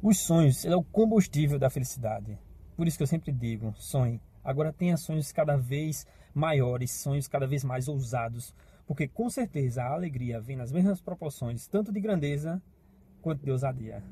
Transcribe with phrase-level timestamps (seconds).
[0.00, 2.38] Os sonhos é o combustível da felicidade.
[2.76, 4.20] Por isso que eu sempre digo, sonhe.
[4.44, 8.54] Agora tenha sonhos cada vez maiores, sonhos cada vez mais ousados,
[8.86, 12.62] porque com certeza a alegria vem nas mesmas proporções, tanto de grandeza
[13.20, 14.04] quanto de ousadia.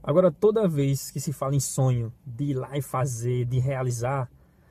[0.00, 4.30] Agora, toda vez que se fala em sonho, de ir lá e fazer, de realizar,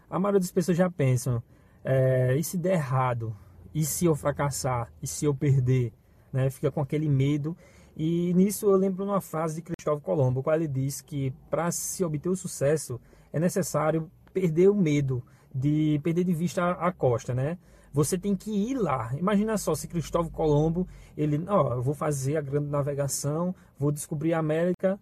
[0.10, 1.44] a maioria das pessoas já pensam:
[1.84, 3.36] é, e se der errado?
[3.76, 4.90] E se eu fracassar?
[5.02, 5.92] E se eu perder?
[6.32, 6.50] Né?
[6.50, 7.58] Fica com aquele medo.
[7.96, 12.04] E nisso eu lembro uma frase de Cristóvão Colombo, qual ele diz que para se
[12.04, 13.00] obter o sucesso
[13.32, 15.24] é necessário perder o medo
[15.54, 17.58] de perder de vista a, costa, né?
[17.94, 19.12] Você tem que ir lá.
[19.16, 24.34] Imagina só se Cristóvão Colombo, ele, ó, eu vou fazer a grande navegação, vou descobrir
[24.34, 25.00] a América,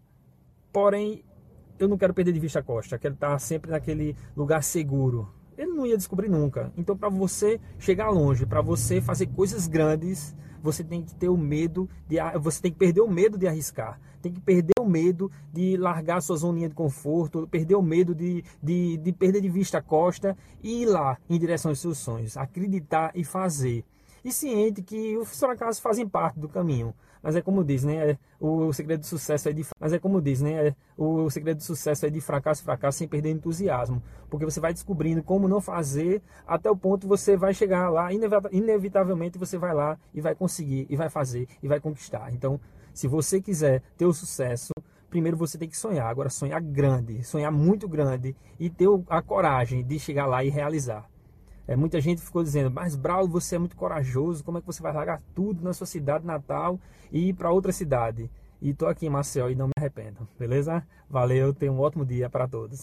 [0.73, 1.23] porém
[1.79, 5.31] eu não quero perder de vista a costa, quero estar sempre naquele lugar seguro.
[5.61, 6.73] Ele não ia descobrir nunca.
[6.75, 11.37] Então, para você chegar longe, para você fazer coisas grandes, você tem que ter o
[11.37, 14.01] medo de você tem que perder o medo de arriscar.
[14.23, 18.43] Tem que perder o medo de largar sua zoninha de conforto perder o medo de,
[18.61, 22.37] de, de perder de vista a costa e ir lá em direção aos seus sonhos.
[22.37, 23.85] Acreditar e fazer
[24.23, 26.93] e ciente que os fracassos fazem parte do caminho.
[27.21, 28.11] Mas é como diz, né?
[28.11, 30.69] É, o segredo do sucesso é de mas é como diz, né?
[30.69, 34.73] É, o segredo do sucesso é de fracasso, fracasso sem perder entusiasmo, porque você vai
[34.73, 38.09] descobrindo como não fazer até o ponto você vai chegar lá,
[38.51, 42.33] inevitavelmente você vai lá e vai conseguir e vai fazer e vai conquistar.
[42.33, 42.59] Então,
[42.93, 44.71] se você quiser ter o sucesso,
[45.09, 46.07] primeiro você tem que sonhar.
[46.07, 51.10] Agora sonhar grande, sonhar muito grande e ter a coragem de chegar lá e realizar.
[51.71, 54.83] É, muita gente ficou dizendo, mas Braulio, você é muito corajoso, como é que você
[54.83, 56.77] vai largar tudo na sua cidade natal
[57.09, 58.29] e ir para outra cidade?
[58.61, 60.85] E estou aqui em Maceió e não me arrependo, beleza?
[61.09, 62.79] Valeu, tenha um ótimo dia para todos.